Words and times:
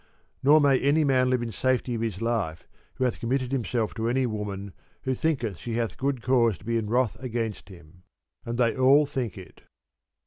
Nor 0.41 0.59
may 0.61 0.79
any 0.79 1.03
man 1.03 1.29
live 1.29 1.43
in 1.43 1.51
safety 1.51 1.93
of 1.93 2.01
his 2.01 2.23
life 2.23 2.67
who 2.95 3.03
hath 3.03 3.19
committed 3.19 3.53
him 3.53 3.61
to 3.61 4.09
any 4.09 4.25
woman 4.25 4.73
who 5.03 5.13
thinketh 5.13 5.59
she 5.59 5.73
hath 5.73 5.95
good 5.95 6.23
cause 6.23 6.57
to 6.57 6.65
be 6.65 6.79
in 6.79 6.89
wrath 6.89 7.21
against 7.21 7.69
him. 7.69 8.01
And 8.43 8.57
they 8.57 8.75
all 8.75 9.05
think 9.05 9.37
it. 9.37 9.61